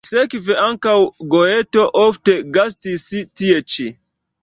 [0.09, 0.95] Sekve ankaŭ
[1.35, 3.91] Goeto ofte gastis tie ĉi.